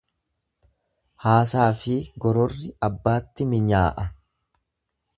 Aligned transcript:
Haasaafi 1.25 1.99
gororri 2.25 2.73
abbaatti 2.91 3.51
minyaa'a. 3.55 4.11